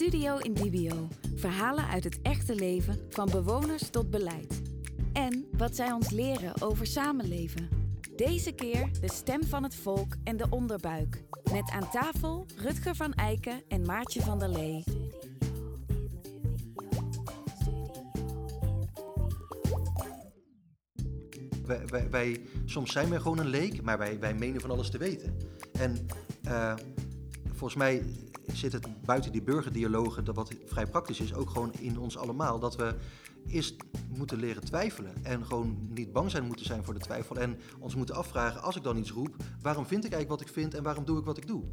[0.00, 1.08] Studio in Dubio.
[1.34, 4.62] Verhalen uit het echte leven, van bewoners tot beleid.
[5.12, 7.68] En wat zij ons leren over samenleven.
[8.16, 11.22] Deze keer de stem van het volk en de onderbuik.
[11.52, 14.84] Met aan tafel Rutger van Eiken en Maartje van der Lee.
[21.66, 24.90] Wij, wij, wij- soms zijn we gewoon een leek, maar wij, wij menen van alles
[24.90, 25.36] te weten.
[25.72, 26.06] En
[26.42, 26.74] eh,
[27.52, 28.02] volgens mij
[28.46, 32.58] zit het buiten die burgerdialogen, dat wat vrij praktisch is, ook gewoon in ons allemaal.
[32.58, 32.94] Dat we
[33.46, 33.74] eerst
[34.08, 35.14] moeten leren twijfelen.
[35.22, 37.36] En gewoon niet bang zijn moeten zijn voor de twijfel.
[37.36, 40.54] En ons moeten afvragen, als ik dan iets roep, waarom vind ik eigenlijk wat ik
[40.62, 41.64] vind en waarom doe ik wat ik doe?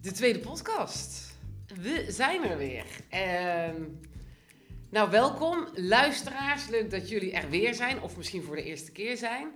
[0.00, 1.36] De tweede podcast.
[1.80, 2.84] We zijn er weer.
[3.08, 3.82] Ehm,
[4.90, 6.68] nou, welkom luisteraars.
[6.68, 9.48] Leuk dat jullie er weer zijn, of misschien voor de eerste keer zijn.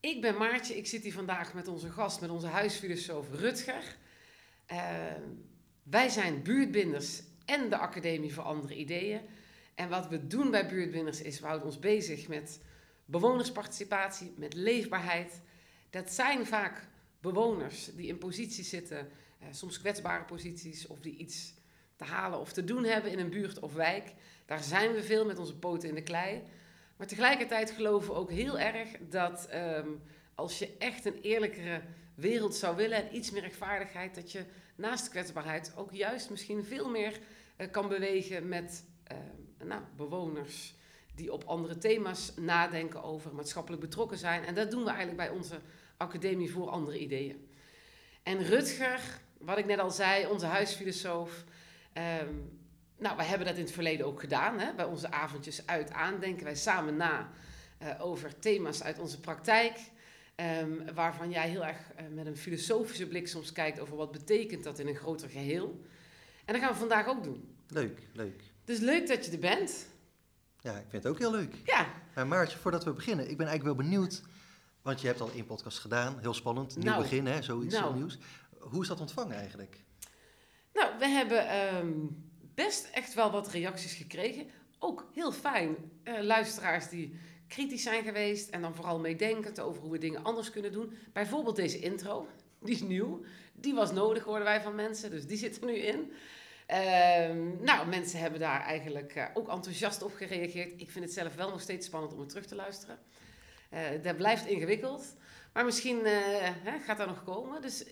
[0.00, 0.76] Ik ben Maartje.
[0.76, 3.96] Ik zit hier vandaag met onze gast, met onze huisfilosoof Rutger.
[4.66, 5.22] Ehm,
[5.82, 9.20] wij zijn buurtbinders en de Academie voor Andere Ideeën.
[9.74, 12.60] En wat we doen bij buurtbinders is, we houden ons bezig met
[13.04, 15.40] bewonersparticipatie, met leefbaarheid.
[15.90, 16.88] Dat zijn vaak
[17.20, 21.54] bewoners die in posities zitten, eh, soms kwetsbare posities, of die iets
[21.96, 24.12] te halen of te doen hebben in een buurt of wijk.
[24.46, 26.42] Daar zijn we veel met onze poten in de klei.
[26.96, 29.88] Maar tegelijkertijd geloven we ook heel erg dat ehm,
[30.34, 31.82] als je echt een eerlijkere
[32.14, 34.44] wereld zou willen en iets meer rechtvaardigheid, dat je
[34.76, 37.18] naast kwetsbaarheid ook juist misschien veel meer
[37.56, 40.74] eh, kan bewegen met ehm, nou, bewoners
[41.14, 44.44] die op andere thema's nadenken over, maatschappelijk betrokken zijn.
[44.44, 45.60] En dat doen we eigenlijk bij onze
[45.96, 47.48] Academie voor Andere Ideeën.
[48.22, 49.00] En Rutger,
[49.38, 51.44] wat ik net al zei, onze huisfilosoof.
[51.92, 52.34] ehm,
[52.98, 54.58] nou, wij hebben dat in het verleden ook gedaan.
[54.58, 54.74] Hè?
[54.74, 57.30] Bij onze avondjes uit aan denken wij samen na
[57.78, 59.78] eh, over thema's uit onze praktijk.
[60.34, 64.64] ehm, waarvan jij heel erg eh, met een filosofische blik soms kijkt over wat betekent
[64.64, 65.80] dat in een groter geheel.
[66.44, 67.56] En dat gaan we vandaag ook doen.
[67.68, 68.42] Leuk, leuk.
[68.64, 69.86] Dus leuk dat je er bent.
[70.60, 71.54] Ja, ik vind het ook heel leuk.
[71.64, 74.22] Ja, Maar Maartje, voordat we beginnen, ik ben eigenlijk wel benieuwd,
[74.82, 77.94] want je hebt al één podcast gedaan, heel spannend, nieuw Nou, begin, hè, zoiets nou.
[77.94, 78.18] nieuws.
[78.58, 79.84] Hoe is dat ontvangen eigenlijk?
[80.72, 81.96] Nou, we hebben ehm,
[82.56, 84.46] best echt wel wat reacties gekregen.
[84.78, 85.76] Ook heel fijn.
[86.02, 87.18] eh, luisteraars die
[87.48, 90.96] kritisch zijn geweest en dan vooral meedenkend over hoe we dingen anders kunnen doen.
[91.12, 92.26] Bijvoorbeeld deze intro,
[92.64, 93.24] die is nieuw.
[93.52, 96.12] Die was nodig, hoorden wij van mensen, dus die zit er nu in.
[96.66, 100.80] Ehm, nou, mensen hebben daar eigenlijk eh, ook enthousiast op gereageerd.
[100.80, 102.98] Ik vind het zelf wel nog steeds spannend om het terug te luisteren.
[103.70, 105.16] Eh dat blijft ingewikkeld.
[105.52, 106.06] Maar misschien
[106.86, 107.62] gaat dat nog komen.
[107.62, 107.84] Dus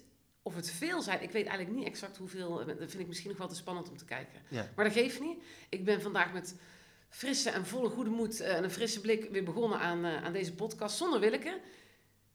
[0.47, 2.60] of het veel zijn, ik weet eigenlijk niet exact hoeveel.
[2.60, 4.41] eh, Dat vind ik misschien nog wel te spannend om te kijken.
[4.49, 4.69] Ja.
[4.77, 5.43] Maar dat geeft niet.
[5.69, 6.55] Ik ben vandaag met
[7.09, 10.32] frisse en volle goede moed eh, en een frisse blik weer begonnen aan, eh, aan
[10.32, 11.60] deze podcast zonder Willeke.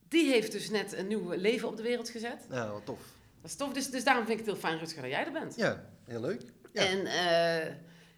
[0.07, 2.45] Die heeft dus net een nieuw leven op de wereld gezet.
[2.49, 2.99] Nou, wat tof.
[3.41, 5.31] Dat is tof, dus, dus daarom vind ik het heel fijn, Rutger, dat jij er
[5.31, 5.55] bent.
[5.55, 6.41] Ja, heel leuk.
[6.73, 6.85] Ja.
[6.85, 7.03] En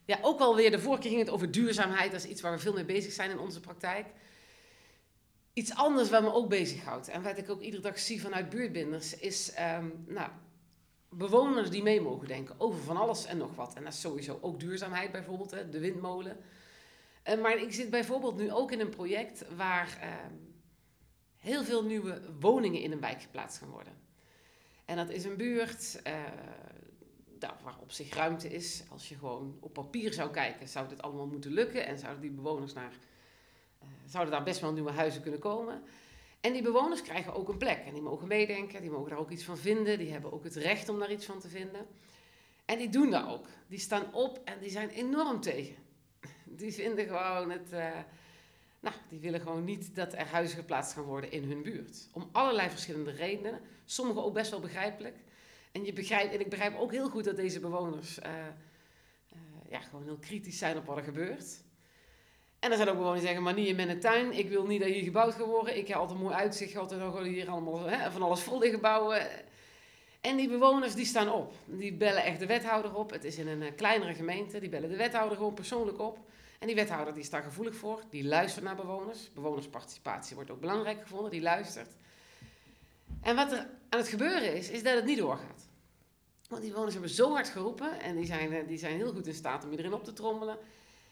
[0.05, 2.11] ja, ook wel weer, de vorige keer ging het over duurzaamheid.
[2.11, 4.05] Dat is iets waar we veel mee bezig zijn in onze praktijk.
[5.53, 9.17] Iets anders wat me ook bezighoudt en wat ik ook iedere dag zie vanuit buurtbinders,
[9.17, 10.29] is ehm, nou,
[11.09, 13.73] bewoners die mee mogen denken over van alles en nog wat.
[13.73, 16.37] En dat is sowieso ook duurzaamheid bijvoorbeeld, hè, de windmolen.
[17.23, 20.33] Eh, maar ik zit bijvoorbeeld nu ook in een project waar ehm,
[21.37, 23.93] heel veel nieuwe woningen in een wijk geplaatst gaan worden.
[24.85, 26.01] En dat is een buurt
[27.41, 28.83] nou, waar op zich ruimte is.
[28.89, 31.85] Als je gewoon op papier zou kijken, zou dit allemaal moeten lukken.
[31.85, 32.93] En zouden die bewoners naar,
[34.05, 35.83] zouden daar best wel nieuwe huizen kunnen komen.
[36.41, 37.85] En die bewoners krijgen ook een plek.
[37.85, 39.97] En die mogen meedenken, die mogen daar ook iets van vinden.
[39.97, 41.85] Die hebben ook het recht om daar iets van te vinden.
[42.65, 43.45] En die doen dat ook.
[43.67, 45.75] Die staan op en die zijn enorm tegen.
[46.61, 47.71] Die vinden gewoon het...
[47.71, 47.89] eh,
[48.79, 52.07] nou, die willen gewoon niet dat er huizen geplaatst gaan worden in hun buurt.
[52.11, 53.59] Om allerlei verschillende redenen.
[53.85, 55.15] Sommige ook best wel begrijpelijk.
[55.71, 58.53] En, je begrijpt, en ik begrijp ook heel goed dat deze bewoners eh, eh,
[59.69, 61.63] ja, gewoon heel kritisch zijn op wat er gebeurt.
[62.61, 64.37] En er zijn ook bewoners die zeggen, maar niet in mijn tuin.
[64.37, 65.77] Ik wil niet dat hier gebouwd gaat worden.
[65.77, 68.59] Ik heb altijd mooi uitzicht gehad en dan gaan hier allemaal hè, van alles vol
[68.59, 69.27] liggen bouwen.
[70.21, 71.53] En die bewoners die staan op.
[71.65, 73.11] Die bellen echt de wethouder op.
[73.11, 74.59] Het is in een eh, kleinere gemeente.
[74.59, 76.17] Die bellen de wethouder gewoon persoonlijk op.
[76.59, 78.01] En die wethouder die is daar gevoelig voor.
[78.09, 79.33] Die luistert naar bewoners.
[79.33, 81.31] Bewonersparticipatie wordt ook belangrijk gevonden.
[81.31, 81.89] Die luistert.
[83.21, 85.67] En wat er aan het gebeuren is, is dat het niet doorgaat.
[86.49, 87.99] Want die bewoners hebben zo hard geroepen.
[87.99, 90.57] En die zijn, eh, die zijn heel goed in staat om iedereen op te trommelen.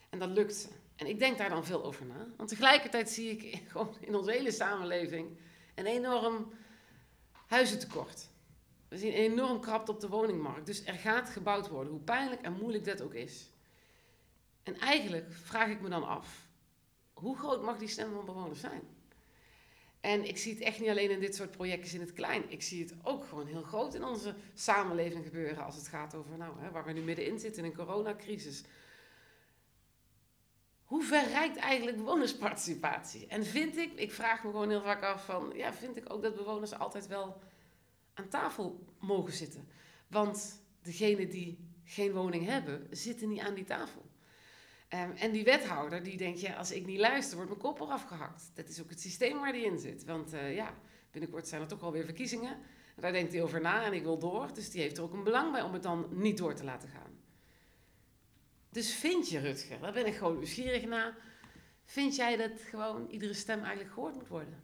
[0.10, 0.68] En dat lukt ze.
[1.00, 2.28] En ik denk daar dan veel over na.
[2.38, 5.38] Want tegelijkertijd zie ik gewoon in onze hele samenleving
[5.76, 6.52] een enorm
[7.48, 8.30] huizentekort.
[8.88, 10.66] We zien een enorm krapte op de woningmarkt.
[10.66, 13.50] Dus er gaat gebouwd worden, hoe pijnlijk en moeilijk dat ook is.
[14.64, 16.48] En eigenlijk vraag ik me dan af,
[17.14, 18.82] hoe groot mag die stem van bewoners zijn?
[20.00, 22.52] En ik zie het echt niet alleen in dit soort projecten in het klein.
[22.52, 26.38] Ik zie het ook gewoon heel groot in onze samenleving gebeuren als het gaat over
[26.38, 28.64] nou, hè, waar we nu middenin zitten in een coronacrisis.
[30.90, 33.28] Hoe ver reikt eigenlijk bewonersparticipatie?
[33.28, 36.22] En vind ik, ik vraag me gewoon heel vaak af van, ja, vind ik ook
[36.22, 37.42] dat bewoners altijd wel
[38.14, 39.68] aan tafel mogen zitten?
[40.08, 44.02] Want degenen die geen woning hebben, zitten niet aan die tafel.
[44.90, 48.04] Um, en die wethouder die denkt, ja, als ik niet luister, wordt mijn kop eraf
[48.04, 48.52] gehakt.
[48.54, 50.06] Dat is ook het systeem waar die in zit.
[50.06, 50.74] Want uh, ja,
[51.12, 52.58] binnenkort zijn er toch alweer verkiezingen.
[52.96, 54.54] Daar denkt hij over na en ik wil door.
[54.54, 56.90] Dus die heeft er ook een belang bij om het dan niet door te laten
[56.90, 57.09] gaan.
[58.70, 61.18] Dus vind je, Rutger, daar ben ik gewoon nieuwsgierig naar.
[61.84, 64.64] Vind jij dat gewoon iedere stem eigenlijk gehoord moet worden?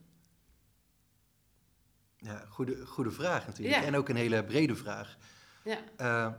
[2.18, 3.76] Ja, goede, goede vraag natuurlijk.
[3.76, 3.84] Ja.
[3.84, 5.18] En ook een hele brede vraag.
[5.64, 5.80] Ja.
[5.98, 6.34] Uh,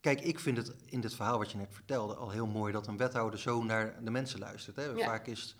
[0.00, 2.86] kijk, ik vind het in dit verhaal wat je net vertelde al heel mooi dat
[2.86, 4.76] een wethouder zo naar de mensen luistert.
[4.76, 4.84] Hè.
[4.84, 5.04] Ja.
[5.04, 5.56] Vaak is,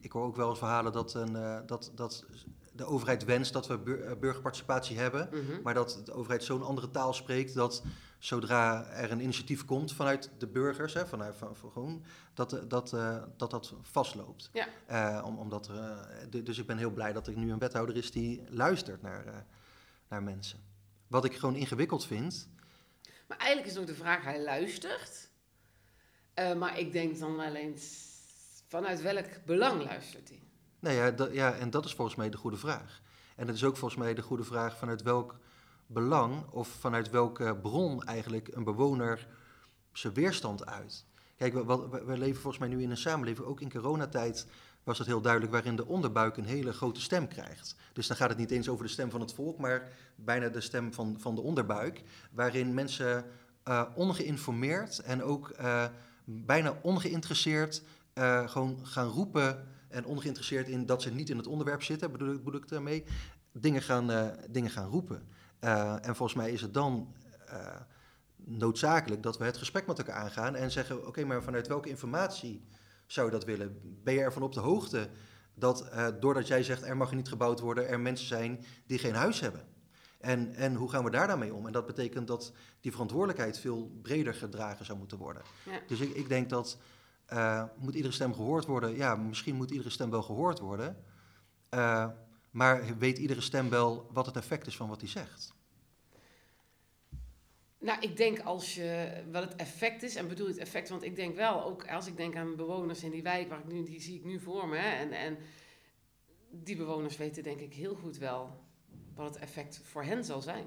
[0.00, 2.26] ik hoor ook wel eens verhalen dat, een, uh, dat, dat
[2.72, 3.78] de overheid wenst dat we
[4.20, 5.62] burgerparticipatie hebben, mm -hmm.
[5.62, 7.82] maar dat de overheid zo'n andere taal spreekt dat
[8.22, 12.04] zodra er een initiatief komt vanuit de burgers, hè, vanuit van, van gewoon,
[12.34, 14.50] dat, dat, uh, dat dat vastloopt.
[14.52, 14.68] Ja.
[14.90, 15.74] Uh, om, omdat er,
[16.34, 19.46] uh, dus ik ben heel blij dat er nu een wethouder is die luistert naar,
[20.08, 20.58] naar mensen.
[21.06, 22.48] Wat ik gewoon ingewikkeld vind.
[23.28, 25.28] Maar eigenlijk is ook de vraag, hij luistert.
[26.34, 28.06] maar ik denk dan wel eens,
[28.68, 30.42] vanuit welk belang luistert hij?
[30.78, 33.02] Nou ja, dat, ja, en dat is volgens mij de goede vraag.
[33.36, 35.38] En het is ook volgens mij de goede vraag vanuit welk
[35.92, 39.26] belang of vanuit welke bron eigenlijk een bewoner
[39.92, 41.04] zijn weerstand uit.
[41.36, 41.52] Kijk,
[42.04, 44.46] we, leven volgens mij nu in een samenleving, ook in coronatijd
[44.84, 47.76] was het heel duidelijk, waarin de onderbuik een hele grote stem krijgt.
[47.92, 50.60] Dus dan gaat het niet eens over de stem van het volk, maar bijna de
[50.60, 53.24] stem van, van de onderbuik, waarin mensen
[53.68, 55.84] uh, ongeïnformeerd en ook uh,
[56.24, 57.82] bijna ongeïnteresseerd
[58.14, 62.34] uh, gewoon gaan roepen en ongeïnteresseerd in dat ze niet in het onderwerp zitten, bedoel
[62.34, 63.04] ik, bedoel ik daarmee,
[63.52, 65.22] dingen gaan, dingen gaan roepen.
[65.64, 67.14] Uh, en volgens mij is het dan
[67.52, 67.80] uh,
[68.36, 71.88] noodzakelijk dat we het gesprek met elkaar aangaan en zeggen: oké, okay, maar vanuit welke
[71.88, 72.66] informatie
[73.06, 73.80] zou je dat willen?
[74.02, 75.08] Ben je ervan op de hoogte
[75.54, 79.14] dat uh, doordat jij zegt er mag niet gebouwd worden, er mensen zijn die geen
[79.14, 79.64] huis hebben?
[80.20, 81.66] En, en hoe gaan we daar dan mee om?
[81.66, 85.42] En dat betekent dat die verantwoordelijkheid veel breder gedragen zou moeten worden.
[85.64, 85.80] Ja.
[85.86, 86.78] Dus ik, ik denk dat
[87.78, 88.96] moet iedere stem gehoord worden?
[88.96, 90.96] Ja, misschien moet iedere stem wel gehoord worden.
[92.52, 95.54] Maar weet iedere stem wel wat het effect is van wat hij zegt?
[97.78, 101.16] Nou, ik denk als je wat het effect is, en bedoel het effect, want ik
[101.16, 104.00] denk wel, ook als ik denk aan bewoners in die wijk, waar ik nu, die
[104.00, 105.38] zie ik nu voor me, hè, en, en
[106.50, 108.60] die bewoners weten denk ik heel goed wel
[109.14, 110.64] wat het effect voor hen zal zijn.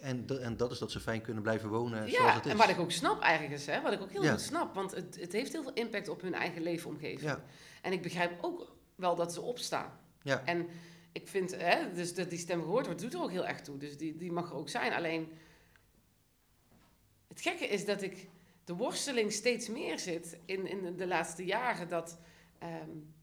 [0.00, 2.52] En, en dat is dat ze fijn kunnen blijven wonen ja, zoals het is.
[2.52, 4.30] en wat ik ook snap eigenlijk is, hè, wat ik ook heel ja.
[4.30, 7.30] goed snap, want het, het heeft heel veel impact op hun eigen leefomgeving.
[7.30, 7.44] Ja.
[7.82, 9.92] En ik begrijp ook wel dat ze opstaan.
[10.22, 10.44] Ja.
[10.44, 10.68] En
[11.12, 13.76] ik vind, hè, dus dat die stem gehoord wordt, doet er ook heel erg toe.
[13.76, 14.92] Dus die, die mag er ook zijn.
[14.92, 15.32] Alleen,
[17.28, 18.28] het gekke is dat ik
[18.64, 22.18] de worsteling steeds meer zit in, in de laatste jaren dat,
[22.62, 23.14] um,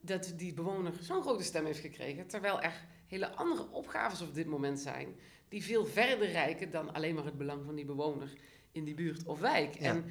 [0.00, 2.26] dat die bewoner zo'n grote stem heeft gekregen.
[2.26, 5.16] Terwijl er hele andere opgaves op dit moment zijn
[5.48, 8.32] die veel verder reiken dan alleen maar het belang van die bewoner
[8.72, 9.78] in die buurt of wijk.
[9.78, 9.90] Ja.
[9.90, 10.04] En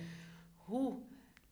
[0.55, 0.99] hoe.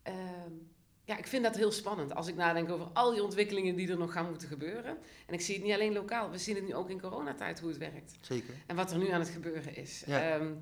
[0.08, 0.73] Um,
[1.06, 3.98] ja, ik vind dat heel spannend als ik nadenk over al die ontwikkelingen die er
[3.98, 4.98] nog gaan moeten gebeuren.
[5.26, 7.70] En ik zie het niet alleen lokaal, we zien het nu ook in coronatijd hoe
[7.70, 8.18] het werkt.
[8.22, 8.54] Zeker.
[8.66, 10.04] En wat er nu aan het gebeuren is.
[10.06, 10.36] Ja.
[10.36, 10.60] Um,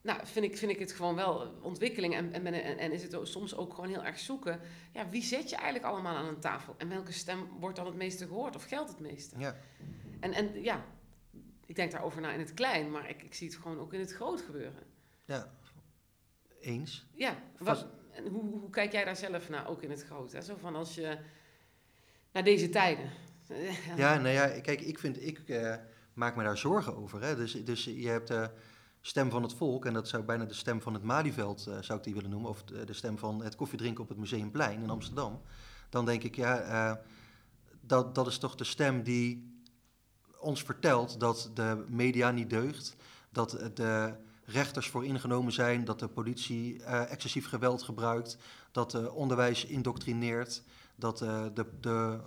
[0.00, 3.18] nou, vind ik, vind ik het gewoon wel ontwikkeling en, en, en, en is het
[3.22, 4.60] soms ook gewoon heel erg zoeken.
[4.92, 6.74] Ja, wie zet je eigenlijk allemaal aan een tafel?
[6.78, 9.38] En welke stem wordt dan het meeste gehoord of geldt het meeste?
[9.38, 9.56] Ja.
[10.20, 10.84] En, en ja,
[11.66, 14.00] ik denk daarover na in het klein, maar ik, ik zie het gewoon ook in
[14.00, 14.82] het groot gebeuren.
[15.24, 15.52] Ja,
[16.60, 17.06] eens.
[17.14, 20.42] Ja, wat, en hoe, kijk jij daar zelf naar, ook in het grote?
[20.42, 21.18] Zo van als je
[22.32, 23.10] naar deze tijden.
[23.96, 25.74] Ja, nou ja, kijk, ik vind, ik uh,
[26.12, 27.22] maak me daar zorgen over.
[27.22, 27.36] Hè.
[27.36, 28.50] Dus, dus je hebt de
[29.00, 31.98] stem van het volk, en dat zou bijna de stem van het Malieveld, uh, zou
[31.98, 35.42] ik die willen noemen, of de, stem van het koffiedrinken op het Museumplein in Amsterdam.
[35.88, 37.00] Dan denk ik, ja,
[37.80, 39.60] dat, dat is toch de stem die
[40.38, 42.96] ons vertelt dat de media niet deugt,
[43.30, 48.36] dat de rechters voor ingenomen zijn, dat de politie uh, excessief geweld gebruikt,
[48.72, 50.62] dat de onderwijs indoctrineert,
[50.96, 52.20] dat uh, de, de,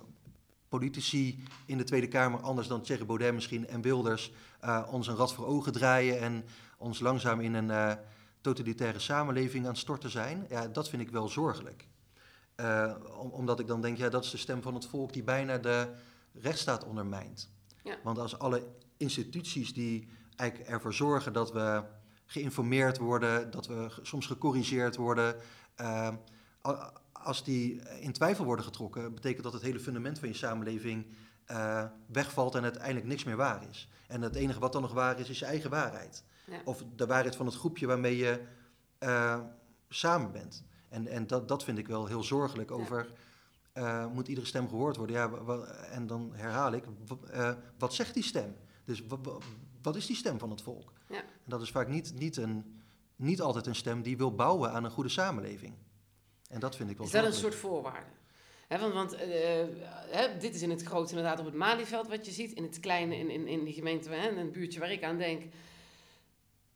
[0.68, 4.32] politici in de Tweede Kamer, anders dan Thierry Baudet misschien en Wilders,
[4.64, 6.44] uh, ons een rad voor ogen draaien en
[6.76, 7.98] ons langzaam in een
[8.40, 10.46] totalitaire samenleving aan het storten zijn.
[10.48, 11.88] Ja, dat vind ik wel zorgelijk.
[13.18, 15.58] Om, omdat ik dan denk, ja, dat is de stem van het volk die bijna
[15.58, 15.88] de
[16.32, 17.50] rechtsstaat ondermijnt.
[17.82, 17.96] Ja.
[18.02, 21.82] Want als alle instituties die eigenlijk ervoor zorgen dat we
[22.30, 25.36] geïnformeerd worden, dat we soms gecorrigeerd worden.
[25.80, 26.08] Uh,
[27.12, 31.06] als die in twijfel worden getrokken, betekent dat het hele fundament van je samenleving
[31.50, 33.88] uh, wegvalt en uiteindelijk niks meer waar is.
[34.06, 36.24] En het enige wat dan nog waar is, is je eigen waarheid.
[36.44, 36.60] Ja.
[36.64, 38.42] Of de waarheid van het groepje waarmee je
[39.00, 39.40] uh,
[39.88, 40.64] samen bent.
[40.88, 43.12] En, en dat, dat vind ik wel heel zorgelijk over.
[43.74, 45.16] Uh, moet iedere stem gehoord worden?
[45.16, 45.30] Ja,
[45.90, 46.84] en dan herhaal ik,
[47.78, 48.56] wat zegt die stem?
[48.84, 49.02] Dus
[49.82, 50.92] wat is die stem van het volk?
[51.48, 52.82] En dat is vaak niet, niet, een,
[53.16, 55.74] niet altijd een stem die wil bouwen aan een goede samenleving.
[56.48, 58.10] En dat vind ik wel Is dat een soort voorwaarde?
[58.68, 62.52] want, want uh, dit is in het grote inderdaad op het Malieveld wat je ziet.
[62.52, 65.42] In het kleine, in, in, in die gemeente, hè, een buurtje waar ik aan denk.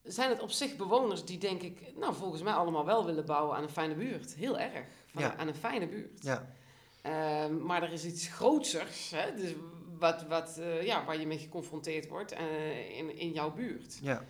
[0.02, 3.56] Zijn het op zich bewoners die denk ik, nou volgens mij allemaal wel willen bouwen
[3.56, 4.34] aan een fijne buurt.
[4.34, 4.86] Heel erg.
[5.06, 5.36] Van, ja.
[5.36, 6.22] Aan een fijne buurt.
[6.22, 6.54] Ja.
[7.06, 9.54] Uh, maar er is iets grootsers, hè, dus
[9.98, 13.98] wat, wat, uh, ja, waar je mee geconfronteerd wordt uh, in, in jouw buurt.
[14.02, 14.24] Ja.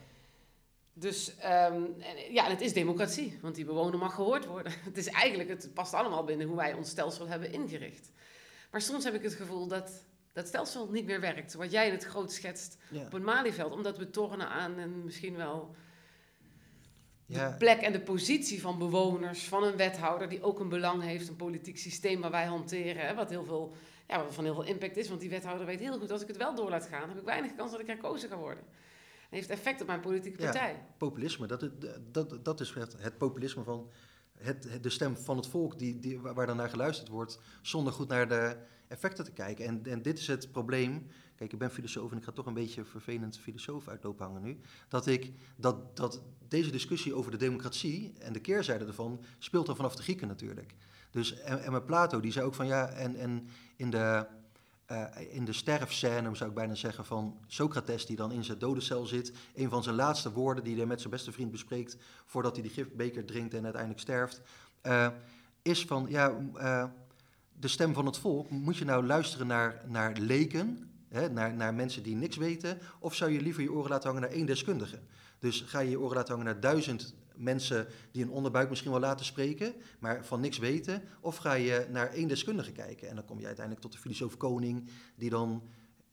[0.95, 1.95] Dus um,
[2.31, 4.73] ja, en het is democratie, want die bewoner mag gehoord worden.
[4.85, 8.11] Het is eigenlijk, het past allemaal binnen hoe wij ons stelsel hebben ingericht.
[8.71, 11.55] Maar soms heb ik het gevoel dat dat stelsel niet meer werkt.
[11.55, 13.73] Wat jij in het groot schetst op een Malieveld.
[13.73, 15.75] Omdat we tornen aan en misschien wel
[17.27, 21.29] de plek en de positie van bewoners, van een wethouder die ook een belang heeft,
[21.29, 23.73] een politiek systeem waar wij hanteren, hè, wat heel veel,
[24.09, 25.09] ja, wat van heel veel impact is.
[25.09, 27.25] Want die wethouder weet heel goed, als ik het wel door laat gaan, heb ik
[27.25, 28.65] weinig kans dat ik herkozen ga worden
[29.33, 30.73] heeft effect op mijn politieke partij.
[30.73, 31.71] Ja, populisme, dat,
[32.11, 33.91] dat, dat is het, het populisme van
[34.39, 38.09] het, de stem van het volk die, die, waar dan naar geluisterd wordt, zonder goed
[38.09, 38.57] naar de
[38.89, 39.65] effecten te kijken.
[39.65, 41.07] En, en dit is het probleem.
[41.37, 44.59] Kijk, ik ben filosoof en ik ga toch een beetje vervelend filosoof uitlopen hangen nu.
[44.89, 49.77] Dat, ik, dat, dat deze discussie over de democratie en de keerzijde ervan speelt al
[49.77, 50.75] vanaf de Grieken natuurlijk.
[51.11, 54.27] Dus, en, en met Plato, die zei ook van ja, en, en in de
[54.91, 59.07] uh, in de sterfscène, zou ik bijna zeggen, van Socrates, die dan in zijn dodencel
[59.07, 59.33] zit.
[59.55, 61.97] Een van zijn laatste woorden die hij met zijn beste vriend bespreekt
[62.27, 64.41] voordat hij die gifbeker drinkt en uiteindelijk sterft,
[64.83, 65.09] uh,
[65.63, 66.85] is van, ja, uh,
[67.53, 71.75] de stem van het volk, moet je nou luisteren naar, naar leken, hè, naar, naar
[71.75, 74.99] mensen die niks weten, of zou je liever je oren laten hangen naar één deskundige?
[75.39, 79.01] Dus ga je je oren laten hangen naar duizend mensen die een onderbuik misschien wel
[79.01, 81.03] laten spreken, maar van niks weten?
[81.21, 83.09] Of ga je naar één deskundige kijken?
[83.09, 85.63] En dan kom je uiteindelijk tot de filosoof koning, die dan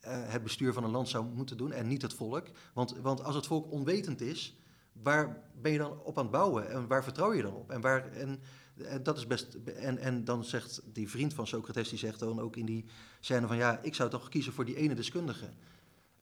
[0.06, 2.48] uh, het bestuur van een land zou moeten doen en niet het volk.
[2.74, 4.60] Want, want als het volk onwetend is,
[5.02, 7.72] waar ben je dan op aan het bouwen en waar vertrouw je dan op?
[7.72, 8.40] En, waar, en,
[8.76, 9.54] en dat is best.
[9.54, 12.86] En, en dan zegt die vriend van Socrates, die zegt dan ook in die
[13.20, 15.50] scène van ja, ik zou toch kiezen voor die ene deskundige.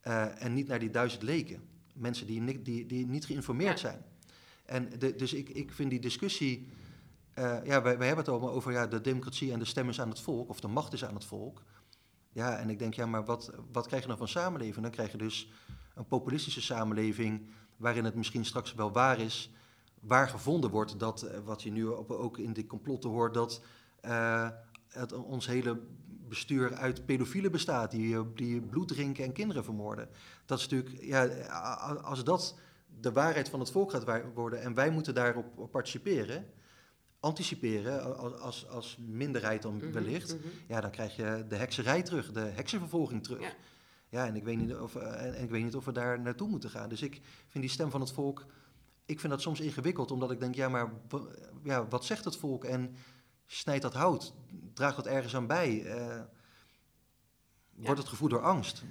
[0.03, 1.61] Uh, en niet naar die duizend leken.
[1.93, 4.05] Mensen die, die, die niet geïnformeerd zijn.
[4.67, 6.69] En de, dus ik, ik vind die discussie.
[7.35, 10.01] Uh, ja, wij, wij hebben het allemaal over ja, de democratie en de stem is
[10.01, 11.63] aan het volk, of de macht is aan het volk.
[12.31, 14.81] Ja, en ik denk, ja, maar wat, wat krijg je dan van samenleving?
[14.81, 15.51] Dan krijg je dus
[15.95, 19.51] een populistische samenleving, waarin het misschien straks wel waar is,
[19.99, 23.61] waar gevonden wordt dat, eh, wat je nu ook in de complotten hoort, dat
[24.05, 24.49] uh,
[24.87, 25.79] het, ons hele
[26.27, 30.09] bestuur uit pedofielen bestaat, die, die bloed drinken en kinderen vermoorden.
[30.45, 31.25] Dat is natuurlijk, ja,
[32.01, 32.59] als dat
[32.99, 36.45] de waarheid van het volk gaat worden en wij moeten daarop participeren,
[37.19, 40.47] anticiperen als, als minderheid dan mhm, wellicht, mhm.
[40.67, 43.41] ja, dan krijg je de hekserij terug, de heksenvervolging terug.
[43.41, 43.53] Ja.
[44.09, 46.49] ja, en, ik weet niet of, eh, en, ik weet niet of we daar naartoe
[46.49, 46.89] moeten gaan.
[46.89, 48.45] Dus ik vind die stem van het volk,
[49.05, 50.91] ik vind dat soms ingewikkeld, omdat ik denk, ja, maar
[51.63, 52.95] ja, wat zegt het volk en
[53.45, 54.33] snijdt dat hout?
[54.73, 55.83] Draagt dat ergens aan bij?
[55.83, 56.21] Uh,
[57.85, 58.83] wordt het gevoed door angst.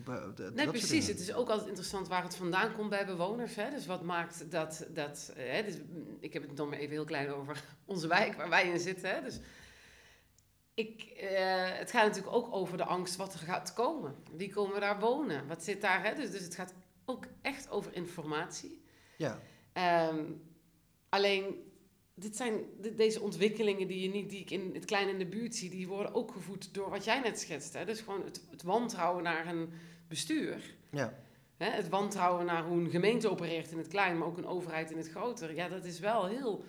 [0.54, 1.06] Nee, precies.
[1.06, 3.54] Het is ook altijd interessant waar het vandaan komt bij bewoners.
[3.54, 3.70] Hè?
[3.70, 4.86] Dus wat maakt dat...
[4.90, 5.62] dat hè?
[5.62, 5.74] Dus,
[6.20, 9.10] ik heb het dan maar even heel klein over onze wijk waar wij in zitten.
[9.10, 9.22] Hè?
[9.22, 9.40] Dus
[10.74, 14.14] ik, eh, het gaat natuurlijk ook over de angst wat er gaat komen.
[14.32, 15.46] Wie komen daar wonen?
[15.46, 16.04] Wat zit daar?
[16.04, 16.14] Hè?
[16.14, 16.74] Dus, dus het gaat
[17.04, 18.84] ook echt over informatie.
[19.16, 19.38] Ja.
[20.10, 20.42] Um,
[21.08, 21.72] alleen
[22.18, 22.64] dit zijn
[22.96, 25.88] deze ontwikkelingen die, je niet, die ik in het klein in de buurt zie, die
[25.88, 27.72] worden ook gevoed door wat jij net schetst.
[27.72, 27.84] Hè?
[27.84, 29.70] Dus gewoon het, het wantrouwen naar een
[30.08, 30.74] bestuur.
[30.90, 31.14] Ja.
[31.56, 31.70] Hè?
[31.70, 34.96] Het wantrouwen naar hoe een gemeente opereert in het klein, maar ook een overheid in
[34.96, 35.54] het groter.
[35.54, 36.64] Ja, dat is wel heel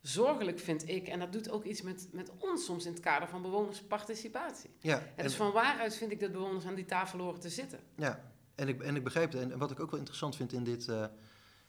[0.00, 1.08] zorgelijk, vind ik.
[1.08, 4.70] En dat doet ook iets met, met ons soms in het kader van bewonersparticipatie.
[4.78, 7.80] Ja, en dus van waaruit vind ik dat bewoners aan die tafel horen te zitten.
[7.96, 9.40] Ja, en ik, en ik begrijp het.
[9.40, 11.06] En wat ik ook wel interessant vind in dit, uh,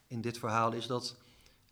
[0.08, 1.18] in dit verhaal is dat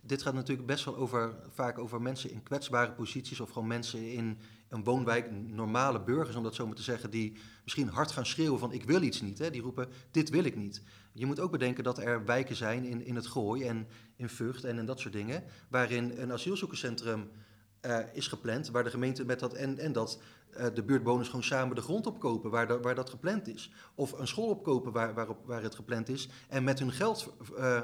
[0.08, 4.12] dit gaat natuurlijk best wel over, vaak over mensen in kwetsbare posities of gewoon mensen
[4.12, 4.38] in
[4.68, 8.58] een woonwijk, normale burgers om dat zo maar te zeggen, die misschien hard gaan schreeuwen
[8.58, 9.38] van ik wil iets niet.
[9.38, 9.50] Hè?
[9.50, 10.82] Die roepen dit wil ik niet.
[11.12, 13.86] Je moet ook bedenken dat er wijken zijn in, in het Gooi en
[14.16, 17.30] in Vught en in dat soort dingen, waarin een asielzoekerscentrum
[17.86, 20.20] uh, is gepland, waar de gemeente met dat en, en dat
[20.56, 23.72] uh, de buurtbewoners gewoon samen de grond opkopen waar, waar dat gepland is.
[23.94, 27.32] Of een school opkopen waar, waarop, waar het gepland is en met hun geld...
[27.58, 27.80] Uh,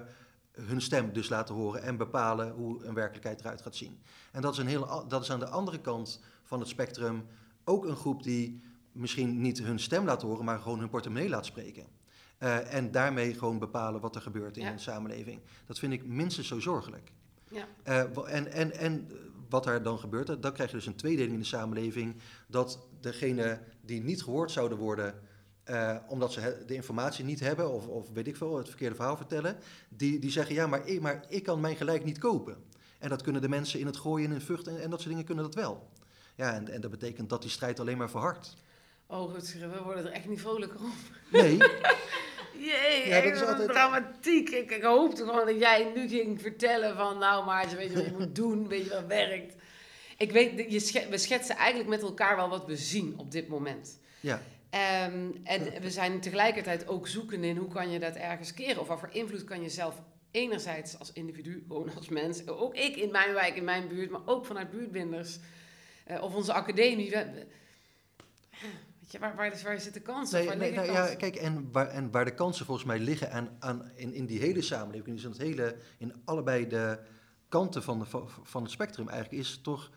[0.55, 3.99] hun stem dus laten horen en bepalen hoe een werkelijkheid eruit gaat zien.
[4.33, 7.27] En dat is, een hele, dat is aan de andere kant van het spectrum
[7.65, 11.47] ook een groep die misschien niet hun stem laat horen, maar gewoon hun portemonnee laat
[11.47, 11.87] spreken.
[12.39, 15.41] Uh, en daarmee gewoon bepalen wat er gebeurt in een samenleving.
[15.67, 17.13] Dat vind ik minstens zo zorgelijk.
[17.49, 17.67] Ja.
[17.89, 19.11] Uh, en, en, en
[19.49, 22.17] wat er dan gebeurt, dan krijg je dus een tweedeling in de samenleving.
[22.47, 25.15] Dat degene die niet gehoord zouden worden,
[25.71, 29.17] uh, omdat ze de informatie niet hebben, of, of weet ik veel, het verkeerde verhaal
[29.17, 29.57] vertellen,
[29.89, 32.57] die, die zeggen, ja, maar ik, maar ik kan mijn gelijk niet kopen.
[32.99, 35.11] En dat kunnen de mensen in het gooien en in vucht en, en dat soort
[35.11, 35.89] dingen kunnen dat wel.
[36.35, 38.57] Ja, en, en dat betekent dat die strijd alleen maar verhardt.
[39.07, 40.93] Oh, Rutger, we worden er echt niet vrolijker op.
[41.33, 41.57] Nee.
[42.59, 43.69] Jee, ja, dat is altijd...
[43.69, 44.51] dramatiek.
[44.51, 47.19] Ik, ik hoopte gewoon dat jij nu ging vertellen van...
[47.19, 48.69] Nou, maar weet je wat je moet doen?
[48.69, 49.55] Weet je wat werkt?
[50.19, 53.99] Ik weet, je we schetsen eigenlijk met elkaar wel wat we zien op dit moment.
[54.21, 54.43] Ja.
[54.75, 58.81] Um, en we zijn tegelijkertijd ook zoeken in hoe kan je dat ergens keren?
[58.81, 62.47] Of wat voor invloed kan je zelf enerzijds als individu, gewoon als mens...
[62.47, 65.39] Ook ik in mijn wijk, in mijn buurt, maar ook vanuit buurtbinders...
[66.11, 67.11] Uh, of onze academie...
[67.11, 67.47] We,
[69.19, 70.31] waar, waar, waar zit de kans?
[70.31, 73.57] Nee, nee, nou, ja, kijk, en waar, en waar de kansen volgens mij liggen aan,
[73.59, 76.99] aan, in, in die hele samenleving, dus in, het hele, in allebei de
[77.49, 78.07] kanten van, de,
[78.43, 79.91] van het spectrum eigenlijk, is toch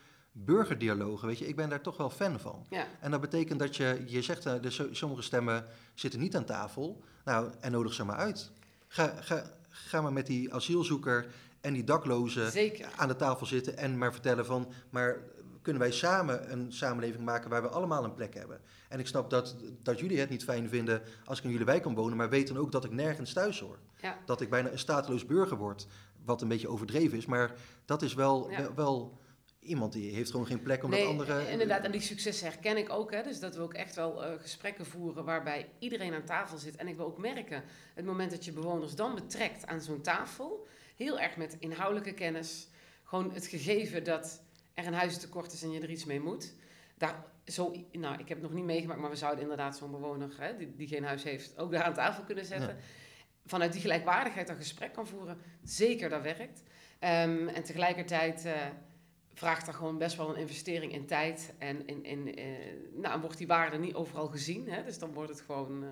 [0.46, 2.65] burgerdialogen, weet je, ik ben daar toch wel fan van.
[2.70, 2.88] Ja.
[3.00, 7.03] En dat betekent dat je, je zegt, uh, de, sommige stemmen zitten niet aan tafel,
[7.25, 8.51] nou, en nodig ze maar uit.
[8.88, 11.27] Ga, ga, ga maar met die asielzoeker
[11.62, 12.51] en die daklozen
[12.96, 15.20] aan de tafel zitten en maar vertellen van, maar
[15.62, 18.60] kunnen wij samen een samenleving maken waar we allemaal een plek hebben.
[18.89, 21.82] En ik snap dat, dat jullie het niet fijn vinden als ik in jullie wijk
[21.82, 23.77] kan wonen, maar weten ook dat ik nergens thuis hoor.
[24.01, 24.17] Ja.
[24.25, 25.88] Dat ik bijna een stateloos burger word,
[26.25, 27.51] wat een beetje overdreven is, maar
[27.86, 29.20] dat is wel, wel,
[29.67, 31.51] iemand die heeft gewoon geen plek omdat nee, andere...
[31.51, 33.12] inderdaad, en die successen herken ik ook.
[33.12, 36.75] Hè, dus dat we ook echt wel uh, gesprekken voeren waarbij iedereen aan tafel zit.
[36.75, 40.67] En ik wil ook merken, het moment dat je bewoners dan betrekt aan zo'n tafel,
[40.95, 42.67] heel erg met inhoudelijke kennis,
[43.03, 44.41] gewoon het gegeven dat
[44.74, 46.53] er een huistekort is en je er iets mee moet.
[46.97, 50.36] Daar, zo, nou, ik heb het nog niet meegemaakt, maar we zouden inderdaad zo'n bewoner
[50.38, 52.77] hè, die, die, geen huis heeft ook daar aan tafel kunnen zetten.
[53.45, 55.38] Vanuit die gelijkwaardigheid een gesprek kan voeren.
[55.63, 56.63] Zeker, dat werkt.
[56.99, 58.53] Um, en tegelijkertijd uh,
[59.38, 61.54] vraagt dat gewoon best wel een investering in tijd.
[61.58, 62.45] En in, in, uh,
[62.93, 64.69] nou, wordt die waarde niet overal gezien.
[64.69, 65.89] Hè, dus dan wordt het gewoon uh,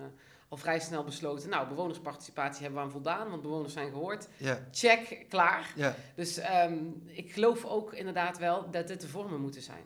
[0.48, 1.48] al vrij snel besloten.
[1.48, 4.28] Nou, bewonersparticipatie hebben we aan voldaan, want bewoners zijn gehoord.
[4.70, 5.74] Check, klaar.
[6.14, 9.82] Dus um, ik geloof ook inderdaad wel dat dit de vormen moeten zijn.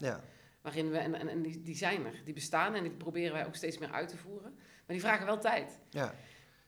[0.63, 3.47] Waarin we, en, en, en die, die, zijn er, die bestaan en die proberen wij
[3.47, 4.53] ook steeds meer uit te voeren.
[4.55, 5.79] Maar die vragen wel tijd.
[5.91, 6.15] Ja,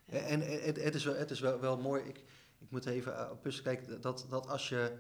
[0.07, 2.03] en het, het, is wel, het is wel, wel mooi.
[2.03, 2.17] Ik,
[2.59, 4.93] ik moet even op pussen kijken dat, dat als je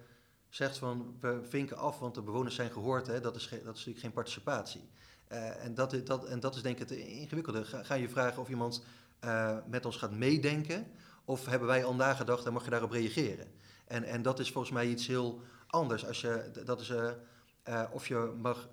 [0.55, 3.65] zegt van we vinken af, want de bewoners zijn gehoord, hè, dat, is dat is
[3.65, 4.89] natuurlijk geen participatie.
[5.29, 7.65] Uh, en, dat, dat, en dat is denk ik het ingewikkelde.
[7.65, 8.85] Ga, ga je vragen of iemand
[9.25, 10.87] uh, met ons gaat meedenken,
[11.25, 13.47] of hebben wij al nagedacht en mag je daarop reageren?
[13.85, 16.07] En, en dat is volgens mij iets heel anders.
[16.07, 18.69] Als je, dat is, uh, of je mag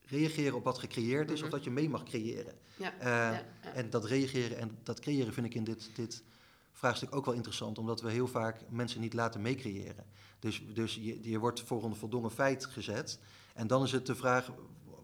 [0.00, 1.54] reageren op wat gecreëerd is, of mhm.
[1.54, 2.54] dat je mee mag creëren.
[2.76, 3.42] Ja, ja,
[3.74, 6.22] En dat reageren en dat creëren vind ik in dit, dit
[6.72, 10.04] vraagstuk ook wel interessant, omdat we heel vaak mensen niet laten meecreëren.
[10.42, 13.18] Dus, dus je, je wordt voor een voldongen feit gezet.
[13.54, 14.52] En dan is het de vraag,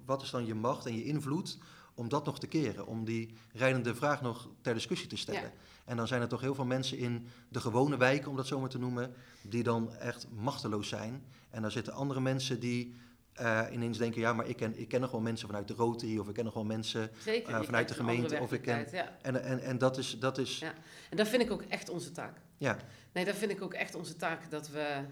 [0.05, 1.59] wat is dan je macht en je invloed
[1.95, 2.87] om dat nog te keren?
[2.87, 5.53] Om die rijdende vraag nog ter discussie te stellen.
[5.85, 8.61] En dan zijn er toch heel veel mensen in de gewone wijken, om dat zo
[8.61, 11.25] maar te noemen, die dan echt machteloos zijn.
[11.51, 12.95] En dan zitten andere mensen die
[13.41, 16.19] uh, ineens denken, ja, maar ik ken, ik ken nog wel mensen vanuit de Rotary
[16.19, 18.39] of ik ken nog wel mensen uh, vanuit de gemeente.
[18.41, 19.19] Of ik ken, ja.
[19.23, 20.19] en, en, en dat is...
[20.19, 20.75] Dat is ja.
[21.11, 22.41] En dat vind ik ook echt onze taak.
[22.57, 22.77] Ja.
[23.13, 25.05] Nee, dat vind ik ook echt onze taak dat we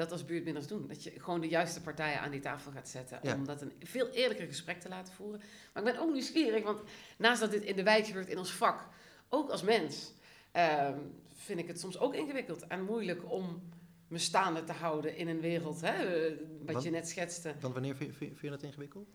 [0.00, 0.86] dat als buurtbinders doen.
[0.86, 3.18] Dat je gewoon de juiste partijen aan die tafel gaat zetten.
[3.22, 3.34] Ja.
[3.34, 5.40] Om dat een veel eerlijker gesprek te laten voeren.
[5.72, 6.80] Maar ik ben ook nieuwsgierig, want
[7.18, 8.88] naast dat dit in de wijk gebeurt, in ons vak,
[9.28, 10.12] ook als mens,
[10.56, 10.88] uh,
[11.34, 13.62] vind ik het soms ook ingewikkeld en moeilijk om
[14.08, 16.36] me staande te houden in een wereld, hè, eh,
[16.66, 17.54] wat, je net schetste.
[17.60, 19.08] Want wanneer vind, vind, je dat ingewikkeld?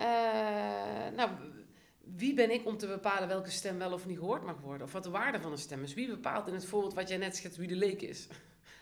[0.00, 0.06] Uh,
[1.16, 1.30] nou,
[2.16, 4.86] wie ben ik om te bepalen welke stem wel of niet gehoord mag worden?
[4.86, 5.94] Of wat de waarde van een stem is?
[5.94, 8.28] Wie bepaalt in het voorbeeld wat jij net schetst wie de leek is?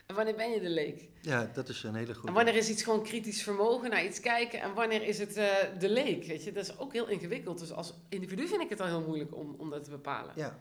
[0.06, 1.08] En wanneer ben je de leek?
[1.20, 2.28] Ja, dat is een hele goede.
[2.28, 5.54] En wanneer is iets gewoon kritisch vermogen naar iets kijken en wanneer is het uh,
[5.78, 6.24] de leek?
[6.24, 7.58] Weet je, dat is ook heel ingewikkeld.
[7.58, 10.32] Dus als individu vind ik het al heel moeilijk om, om dat te bepalen.
[10.36, 10.58] Ja,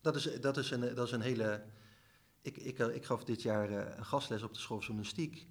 [0.00, 1.62] dat is, dat is, een, dat is een hele
[2.42, 5.46] ik, ik, eh, ik gaf dit jaar uh, een gastles op de school journalistiek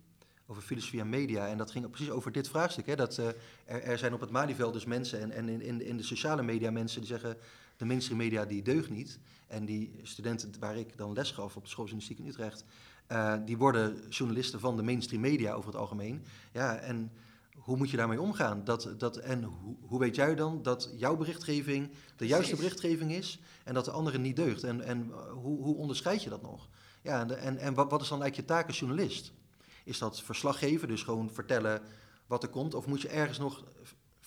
[0.47, 1.47] over filosofie en media.
[1.47, 2.85] En dat ging precies over dit vraagstuk.
[2.85, 3.27] Hè, dat, uh,
[3.65, 6.43] er, er, zijn op het Malieveld dus mensen en, en in, in, in, de sociale
[6.43, 7.37] media mensen die zeggen...
[7.81, 9.19] de mainstream media die deugt niet.
[9.47, 12.63] En die studenten waar ik dan les gaf op de school journalistiek in Utrecht...
[13.11, 16.23] Uh, die worden journalisten van de mainstream media over het algemeen.
[16.51, 17.11] Ja, en
[17.55, 18.63] hoe moet je daarmee omgaan?
[18.63, 22.55] Dat, dat, en hoe, hoe weet jij dan dat jouw berichtgeving de juiste Precies.
[22.55, 24.63] berichtgeving is en dat de andere niet deugt?
[24.63, 26.69] En, en eh, hoe, hoe onderscheid je dat nog?
[27.01, 29.31] Ja, en, en, en wat, wat is dan eigenlijk je taak als journalist?
[29.83, 31.81] Is dat verslag geven, dus gewoon vertellen
[32.27, 32.73] wat er komt?
[32.73, 33.63] Of moet je ergens nog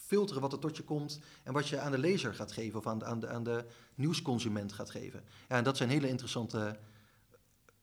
[0.06, 2.86] filteren wat er tot je komt en wat je aan de lezer gaat geven of
[2.86, 3.64] aan de, aan de, aan de
[3.94, 5.24] nieuwsconsument gaat geven?
[5.48, 6.78] Ja, en dat zijn hele interessante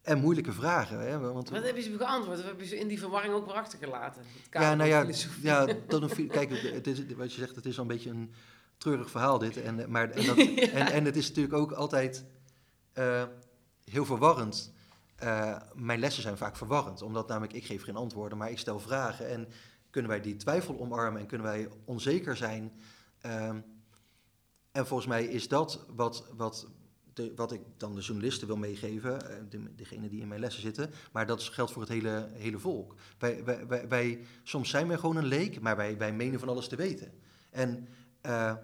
[0.02, 1.00] en moeilijke vragen.
[1.00, 1.18] Hè?
[1.18, 2.38] Want, Wat heb je ze geantwoord?
[2.38, 4.22] Of heb je ze in die verwarring ook weer achtergelaten?
[4.50, 5.06] ja, nou ja,
[5.42, 8.32] ja dan een, kijk, het is, wat je zegt, het is al een beetje een
[8.76, 9.62] treurig verhaal dit.
[9.62, 10.36] En, maar, en, dat,
[10.78, 12.24] en, en het is natuurlijk ook altijd
[12.92, 13.22] eh,
[13.84, 14.72] heel verwarrend.
[15.16, 18.80] Eh, mijn lessen zijn vaak verwarrend, omdat namelijk ik geef geen antwoorden, maar ik stel
[18.80, 19.28] vragen.
[19.28, 19.48] En
[19.92, 22.72] kunnen wij die twijfel omarmen en kunnen wij onzeker zijn?
[23.20, 23.60] Ehm,
[24.72, 26.68] en volgens mij is dat wat, wat,
[27.12, 30.62] de, wat ik dan de journalisten wil meegeven, eh, de, degene die in mijn lessen
[30.62, 32.94] zitten, maar dat is- geldt voor het hele, hele volk.
[33.18, 36.68] Wij, wij, wij, soms zijn wij gewoon een leek, maar wij, wij menen van alles
[36.68, 37.12] te weten.
[37.50, 37.88] En
[38.20, 38.56] eh,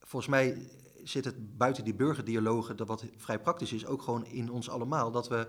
[0.00, 0.68] volgens mij
[1.04, 5.10] zit het buiten die burgerdialogen, dat wat vrij praktisch is, ook gewoon in ons allemaal,
[5.10, 5.48] dat we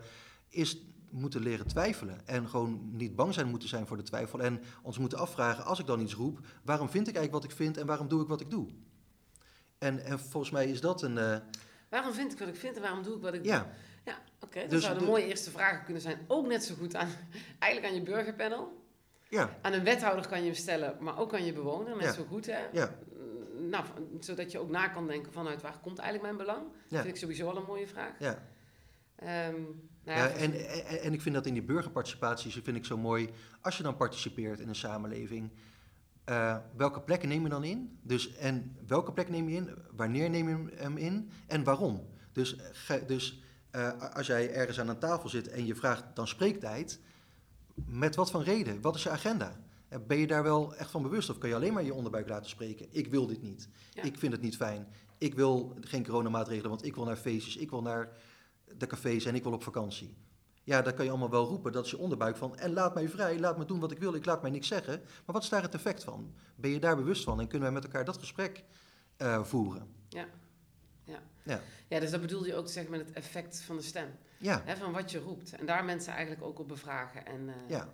[0.49, 0.77] eerst
[1.09, 4.97] moeten leren twijfelen en gewoon niet bang zijn moeten zijn voor de twijfel en ons
[4.97, 7.85] moeten afvragen, als ik dan iets roep, waarom vind ik eigenlijk wat ik vind en
[7.85, 8.67] waarom doe ik wat ik doe?
[9.77, 11.37] En, en volgens mij is dat een, eh,
[11.89, 13.51] Waarom vind ik wat ik vind en waarom doe ik wat ik doe?
[13.51, 13.67] ja,
[14.05, 14.59] Ja, oké.
[14.61, 16.19] dat Dus zouden de- mooie eerste vragen kunnen zijn.
[16.27, 17.09] Ook net zo goed aan,
[17.59, 18.85] eigenlijk aan je burgerpanel.
[19.29, 21.95] ja, Aan een wethouder kan je hem stellen, maar ook aan je bewoner.
[21.95, 22.11] Net Ja.
[22.13, 22.59] zo goed, hè?
[22.71, 22.95] ja,
[23.69, 26.67] Nou, van- zodat je ook na kan denken vanuit waar komt eigenlijk mijn belang?
[26.87, 26.97] Ja.
[27.01, 28.11] vind ik sowieso al een mooie vraag.
[28.19, 28.43] ja.
[29.17, 29.53] Ehm,
[30.03, 32.97] nou Ja, ja, en, en, en ik vind dat in die burgerparticipaties vind ik zo
[32.97, 33.29] mooi.
[33.61, 35.51] Als je dan participeert in een samenleving,
[36.23, 37.99] eh, welke plekken neem je dan in?
[38.01, 39.69] Dus, en welke plek neem je in?
[39.91, 41.29] Wanneer neem je hem in?
[41.47, 42.07] En waarom?
[42.31, 46.03] Dus, eh, ge- dus eh, als jij ergens aan een tafel zit en je vraagt
[46.13, 46.99] dan spreektijd,
[47.85, 48.81] met wat voor reden?
[48.81, 49.59] Wat is je agenda?
[50.07, 52.49] Ben je daar wel echt van bewust of kan je alleen maar je onderbuik laten
[52.49, 52.87] spreken?
[52.91, 53.69] Ik wil dit niet.
[53.93, 54.03] Ja.
[54.03, 54.87] Ik vind het niet fijn.
[55.17, 58.09] Ik wil geen coronamaatregelen, want ik wil naar feestjes, ik wil naar
[58.77, 60.17] de cafés en ik wil op vakantie.
[60.63, 61.71] Ja, dat kan je allemaal wel roepen.
[61.71, 62.57] Dat is je onderbuik van.
[62.57, 64.99] En laat mij vrij, laat me doen wat ik wil, ik laat mij niks zeggen.
[64.99, 66.33] Maar wat is daar het effect van?
[66.55, 68.63] Ben je daar bewust van en kunnen wij met elkaar dat gesprek
[69.17, 69.87] eh, voeren?
[70.09, 70.25] Ja.
[71.03, 71.19] Ja.
[71.43, 71.61] Ja.
[71.87, 74.09] ja, dus dat bedoelde je ook te zeggen met het effect van de stem.
[74.39, 75.53] Ja, Hè, van wat je roept.
[75.53, 77.25] En daar mensen eigenlijk ook op bevragen.
[77.25, 77.93] En, eh, ja.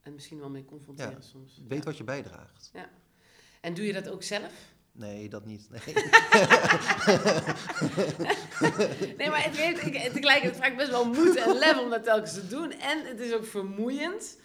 [0.00, 1.20] en misschien wel mee confronteren Ja.
[1.20, 1.62] soms.
[1.68, 1.84] weet Ja.
[1.84, 2.72] wat je bijdraagt.
[3.60, 4.52] En doe je dat ook zelf?
[4.98, 5.68] Nee, dat niet.
[5.70, 5.80] Nee.
[9.16, 12.34] Nee, maar het geeft ik, tegelijkertijd vraagt best wel moed en lef om dat telkens
[12.34, 12.72] te doen.
[12.72, 14.38] En het is ook vermoeiend.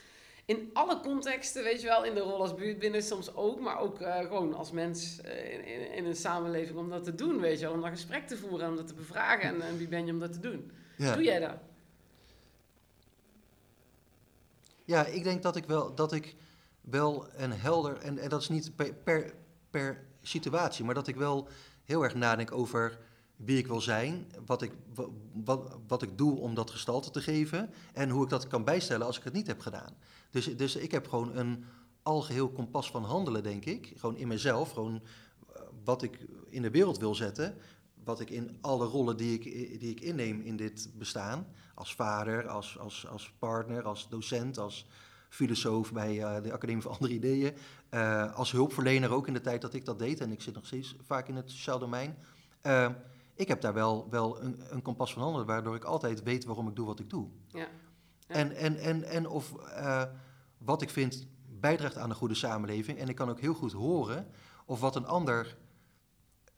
[0.45, 4.01] In alle contexten, weet je wel, in de rol als buurtbinnen soms ook, maar ook
[4.01, 7.59] eh, gewoon als mens eh, in, in, in een samenleving om dat te doen, weet
[7.59, 7.73] je wel.
[7.73, 10.19] Om dat gesprek te voeren, om dat te bevragen en, en wie ben je om
[10.19, 10.71] dat te doen.
[10.97, 11.13] Ja.
[11.13, 11.57] Doe jij dat?
[14.85, 16.35] Ja, ik denk dat ik wel, dat ik
[16.81, 19.33] wel een helder, en, en dat is niet per, per,
[19.69, 21.47] per situatie, maar dat ik wel
[21.83, 22.99] heel erg nadenk over
[23.35, 27.21] wie ik wil zijn, wat ik, wa- wat, wat ik doe om dat gestalte te
[27.21, 29.95] geven en hoe ik dat kan bijstellen als ik het niet heb gedaan.
[30.29, 31.65] Dus, dus ik heb gewoon een
[32.03, 33.93] algeheel kompas van handelen, denk ik.
[33.97, 35.01] Gewoon in mezelf, gewoon
[35.53, 37.57] eh, wat ik in de wereld wil zetten,
[38.03, 39.43] wat ik in alle rollen die ik,
[39.79, 44.87] die ik inneem in dit bestaan, als vader, als, als, als partner, als docent, als
[45.33, 47.53] filosoof bij eh, de Academie voor Andere Ideeën,
[47.89, 50.65] eh, als hulpverlener ook in de tijd dat ik dat deed, en ik zit nog
[50.65, 52.17] steeds vaak in het sociaal domein.
[52.61, 52.89] Eh,
[53.35, 56.67] ik heb daar wel, wel een, een kompas van handelen, waardoor ik altijd weet waarom
[56.67, 57.27] ik doe wat ik doe.
[57.47, 57.67] Ja.
[58.27, 58.35] Ja.
[58.35, 59.53] En, en, en, en of
[60.57, 61.27] wat ik vind
[61.59, 62.97] bijdraagt aan een goede samenleving.
[62.97, 64.27] En ik kan ook heel goed horen
[64.65, 65.57] of wat een ander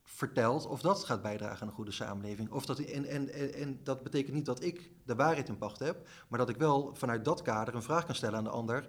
[0.05, 2.51] vertelt, of dat gaat bijdragen aan een goede samenleving.
[2.51, 6.07] Of dat, en, en, en, dat betekent niet dat ik de waarheid in pacht heb,
[6.27, 8.87] maar dat ik wel vanuit dat kader een vraag kan stellen aan de ander.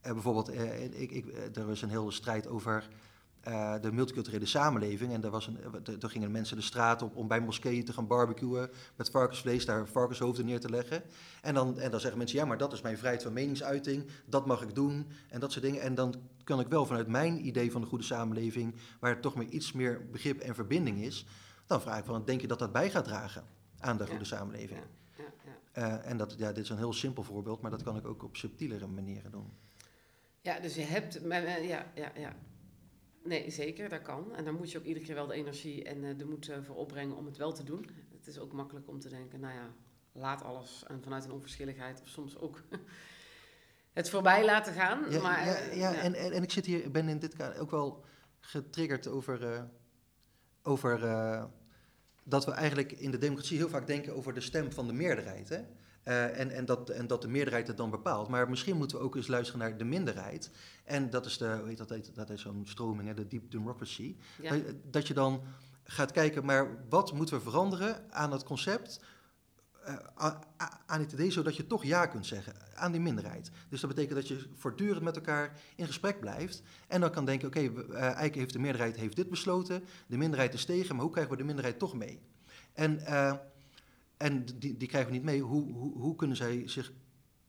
[0.00, 2.88] Eh, bijvoorbeeld, eh, ik, ik, eh, er was een hele strijd over
[3.40, 5.12] eh, de multiculturele samenleving.
[5.12, 5.58] En daar, was een,
[5.98, 9.88] daar gingen mensen de straat op om bij moskeeën te gaan barbecuen met varkensvlees, daar
[9.88, 11.02] varkenshoofden neer te leggen.
[11.42, 14.46] En dan, en dan zeggen mensen, ja, maar dat is mijn vrijheid van meningsuiting, dat
[14.46, 15.80] mag ik doen en dat soort dingen.
[15.80, 19.34] En dan kan ik wel vanuit mijn idee van de goede samenleving, waar er toch
[19.36, 21.26] meer iets meer begrip en verbinding is,
[21.66, 23.44] dan vraag ik van, denk je dat dat bij gaat dragen
[23.78, 24.10] aan de Ja.
[24.10, 24.80] goede samenleving?
[25.16, 25.98] Ja, ja.
[26.00, 28.22] Eh, en dat, ja, dit is een heel simpel voorbeeld, maar dat kan ik ook
[28.22, 29.50] op subtielere manieren doen.
[30.40, 31.24] Ja, dus je hebt...
[31.26, 32.32] maar, eh, Ja, ja, ja.
[33.22, 34.34] Nee, zeker, dat kan.
[34.34, 36.76] En dan moet je ook iedere keer wel de energie en de moed eh, voor
[36.76, 37.86] opbrengen om het wel te doen.
[38.16, 39.74] Het is ook makkelijk om te denken, nou ja,
[40.12, 40.84] laat alles.
[40.86, 42.62] En vanuit een onverschilligheid of soms ook
[43.92, 45.10] het voorbij laten gaan.
[45.10, 47.36] Ja, maar, ja, eh, ja, En, en, en ik zit hier, ik ben in dit
[47.36, 48.04] kader ook wel
[48.40, 49.62] getriggerd over, eh,
[50.62, 51.00] over
[52.24, 55.48] dat we eigenlijk in de democratie heel vaak denken over de stem van de meerderheid.
[55.48, 55.60] Hè?
[56.10, 58.28] Eh, en, en, dat, en dat de meerderheid het dan bepaalt.
[58.28, 60.50] Maar misschien moeten we ook eens luisteren naar de minderheid.
[60.84, 63.50] En dat is de, hoe heet dat, heet, dat is zo'n stroming, hè, de deep
[63.50, 64.16] democracy.
[64.42, 64.50] Ja.
[64.50, 65.42] Dat, dat je dan
[65.84, 69.00] gaat kijken, maar wat moeten we veranderen aan het concept,
[69.84, 69.96] eh,
[70.86, 73.50] aan het idee, zodat je toch ja kunt zeggen aan die minderheid.
[73.68, 76.62] Dus dat betekent dat je voortdurend met elkaar in gesprek blijft.
[76.88, 80.16] En dan kan denken, oké, we- eh, eigenlijk heeft de meerderheid heeft dit besloten, de
[80.16, 82.20] minderheid is tegen, maar hoe krijgen we de minderheid toch mee?
[82.72, 83.00] En,
[84.20, 85.40] en die, die krijgen we niet mee.
[85.40, 86.92] Hoe, hoe, hoe kunnen zij zich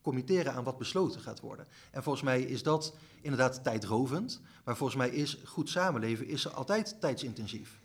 [0.02, 1.68] committeren aan wat besloten gaat worden?
[1.92, 4.42] En volgens mij is dat inderdaad tijdrovend.
[4.64, 7.80] Maar volgens mij is goed samenleven is altijd tijdsintensief.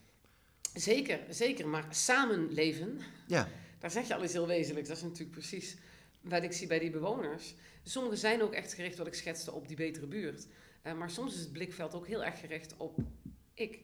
[0.75, 1.69] Zeker, zeker.
[1.69, 4.89] Maar samenleven, Ja, daar zeg je al iets heel wezenlijks.
[4.89, 5.77] Dat is natuurlijk precies
[6.21, 7.55] wat ik zie bij die bewoners.
[7.83, 10.47] Sommigen zijn ook echt gericht, wat ik schetste, op die betere buurt.
[10.83, 12.99] Eh, maar soms is het blikveld ook heel erg gericht op
[13.55, 13.79] ik.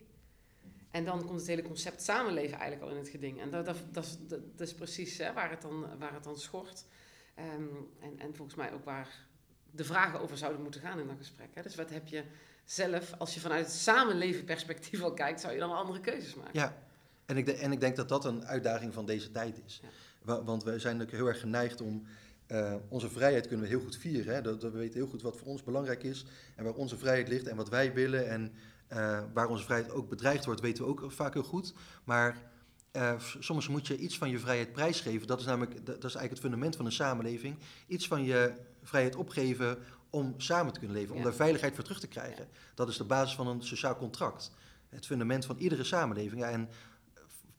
[0.92, 3.40] En dan komt het hele concept samenleven eigenlijk al in het geding.
[3.40, 6.24] En dat, dat, dat, is, dat, dat is precies hè, waar, het dan, waar het
[6.24, 6.84] dan schort.
[7.34, 7.46] Ehm,
[8.00, 9.08] en, en volgens mij ook waar
[9.70, 11.48] de vragen over zouden moeten gaan in dat gesprek.
[11.54, 11.62] Hè.
[11.62, 12.22] Dus wat heb je
[12.64, 16.60] zelf, als je vanuit het samenleven perspectief al kijkt, zou je dan andere keuzes maken?
[16.60, 16.76] ja.
[17.26, 19.80] En, ik de- en ik denk dat dat een uitdaging van deze tijd is.
[19.82, 19.88] Ja.
[20.22, 22.06] Wa- Want we zijn ook heel erg geneigd om...
[22.46, 24.34] eh, onze vrijheid kunnen we heel goed vieren.
[24.34, 24.40] Hè?
[24.42, 26.24] Dat, dat we weten heel goed wat voor ons belangrijk is.
[26.56, 28.28] En waar onze vrijheid ligt en wat wij willen.
[28.28, 28.52] En
[28.92, 31.74] eh, waar onze vrijheid ook bedreigd wordt, weten we ook vaak heel goed.
[32.04, 32.50] Maar
[32.90, 35.26] eh, soms moet je iets van je vrijheid prijsgeven.
[35.26, 37.58] Dat is namelijk dat is eigenlijk het fundament van een samenleving.
[37.86, 38.52] Iets van je
[38.82, 39.78] vrijheid opgeven
[40.10, 41.14] om samen te kunnen leven.
[41.14, 42.48] Om daar veiligheid voor terug te krijgen.
[42.74, 44.52] Dat is de basis van een sociaal contract.
[44.88, 46.40] Het fundament van iedere samenleving.
[46.40, 46.68] Ja, en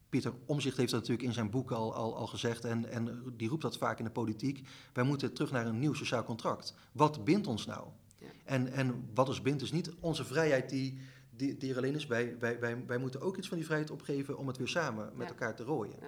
[0.10, 2.66] Pieter Omzicht heeft dat natuurlijk in zijn boek al, al, al gezegd.
[2.66, 4.68] En, en die roept dat vaak in de politiek.
[4.94, 6.74] Wij moeten terug naar een nieuw sociaal contract.
[6.92, 7.88] Wat bindt ons nou?
[8.44, 11.00] En, en wat ons bindt is niet onze vrijheid die,
[11.36, 12.08] die, die er alleen is.
[12.08, 15.06] Wij, wij, wij, wij moeten ook iets van die vrijheid opgeven om het weer samen
[15.16, 15.34] met Ja.
[15.34, 16.00] elkaar te rooien.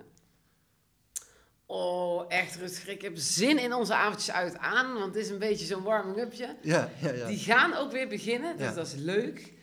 [1.67, 5.39] Oh, echt Rutger, ik heb zin in onze avondjes uit aan, want het is een
[5.39, 6.55] beetje zo'n warming-upje.
[6.61, 7.27] Ja, ja, ja.
[7.27, 8.73] Die gaan ook weer beginnen, dus Ja.
[8.73, 9.53] dat is leuk.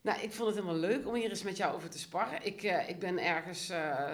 [0.00, 2.46] Nou, ik vond het helemaal leuk om hier eens met jou over te sparren.
[2.46, 3.68] Ik, eh, ik ben ergens...
[3.68, 4.12] eh,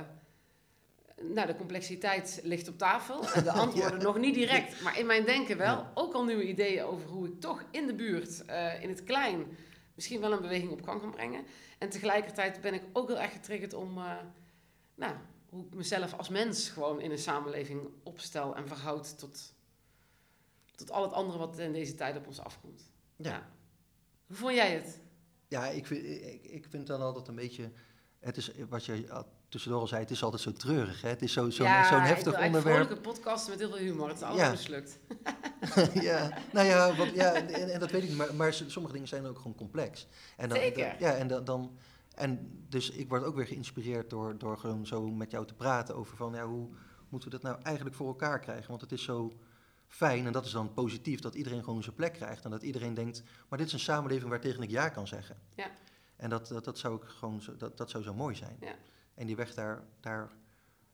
[1.20, 4.80] nou, de complexiteit ligt op tafel de antwoorden nog niet direct.
[4.83, 5.76] Maar in mijn denken wel.
[5.76, 5.90] Ja.
[5.94, 9.46] Ook al nieuwe ideeën over hoe ik toch in de buurt, eh, in het klein,
[9.94, 11.44] misschien wel een beweging op gang kan brengen.
[11.78, 13.98] En tegelijkertijd ben ik ook heel erg getriggerd om...
[13.98, 14.16] eh,
[14.94, 15.16] nou,
[15.48, 19.54] hoe ik mezelf als mens gewoon in een samenleving opstel en verhoud tot,
[20.74, 22.92] tot al het andere wat in deze tijd op ons afkomt.
[23.16, 23.48] Ja.
[24.26, 25.00] Hoe vond jij het?
[25.48, 27.70] Ja, ik vind, ik, ik vind dan altijd een beetje...
[28.18, 31.00] Het is, wat je tussendoor al zei, het is altijd zo treurig.
[31.02, 31.08] Hè?
[31.08, 32.86] Het is zo- zo'n ja, zo'n ik heftig wil eigenlijk onderwerp.
[32.86, 34.08] vrolijke podcast met heel veel humor.
[34.08, 34.50] Het is allemaal Ja.
[34.50, 34.98] mislukt.
[36.08, 39.08] ja, nou ja, wat, ja en, en dat weet ik niet, maar, maar sommige dingen
[39.08, 40.06] zijn ook gewoon complex.
[40.36, 40.88] En dan, Zeker.
[40.88, 41.76] dan- ja, en dan, dan,
[42.14, 45.96] en dus ik word ook weer geïnspireerd door, door gewoon zo met jou te praten
[45.96, 46.68] over van, ja, hoe
[47.08, 48.68] moeten we dat nou eigenlijk voor elkaar krijgen?
[48.68, 49.32] Want het is zo
[49.88, 52.44] fijn, en dat is dan positief, dat iedereen gewoon zijn plek krijgt.
[52.44, 55.36] En dat iedereen denkt, maar dit is een samenleving waar tegen ik ja kan zeggen.
[55.54, 55.66] Ja.
[56.16, 58.56] En dat, dat, dat zou ik gewoon, zo, dat, dat zou zo mooi zijn.
[58.60, 58.74] Ja.
[59.14, 60.31] En die weg daar, daar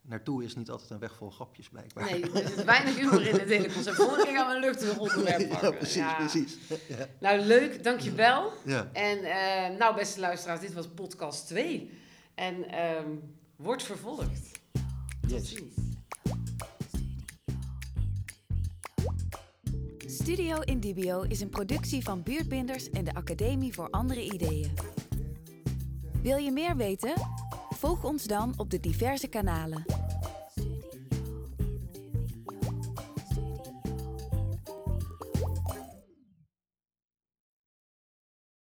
[0.03, 2.05] naartoe is niet altijd een weg vol grapjes, blijkbaar.
[2.05, 3.97] Nee, er zit weinig humor in dit hele concept.
[3.97, 5.71] Volgende keer gaan we een luchtig onderwerp pakken.
[5.71, 6.15] ja, precies, Ja.
[6.15, 6.57] precies.
[6.89, 7.07] Ja.
[7.21, 7.85] Nou, leuk.
[7.85, 8.53] Dankjewel.
[8.65, 8.91] ja.
[8.93, 11.91] En eh, nou, beste luisteraars, dit was podcast 2.
[12.35, 13.09] En ehm
[13.57, 14.59] wordt vervolgd.
[15.21, 15.49] Tot Yes.
[15.55, 15.75] ziens.
[20.07, 24.71] Studio Indibio is een productie van Buurtbinders en de Academie voor Andere Ideeën.
[26.23, 27.13] Wil je meer weten?
[27.81, 29.85] Volg ons dan op de diverse kanalen.